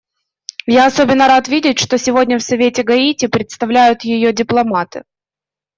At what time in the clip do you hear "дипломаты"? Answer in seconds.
4.33-5.03